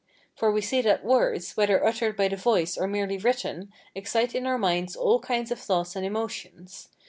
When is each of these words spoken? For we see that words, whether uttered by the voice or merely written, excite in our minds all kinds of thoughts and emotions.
For 0.35 0.51
we 0.51 0.61
see 0.61 0.81
that 0.81 1.05
words, 1.05 1.55
whether 1.55 1.85
uttered 1.85 2.17
by 2.17 2.27
the 2.27 2.35
voice 2.35 2.75
or 2.75 2.87
merely 2.87 3.19
written, 3.19 3.71
excite 3.93 4.33
in 4.33 4.47
our 4.47 4.57
minds 4.57 4.95
all 4.95 5.19
kinds 5.19 5.51
of 5.51 5.59
thoughts 5.59 5.95
and 5.95 6.03
emotions. 6.03 6.89